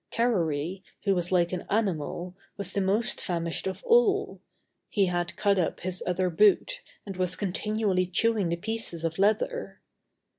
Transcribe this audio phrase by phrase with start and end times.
[0.11, 4.41] Carrory, who was like an animal, was the most famished of all;
[4.89, 9.79] he had cut up his other boot and was continually chewing the pieces of leather.